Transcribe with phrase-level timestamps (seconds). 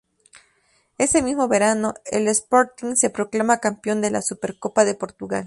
[0.97, 5.39] Ese mismo verano, el Sporting se proclama campeón de la Supercopa de Portugal.